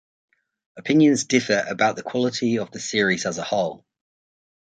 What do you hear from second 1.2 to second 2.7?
differ about the quality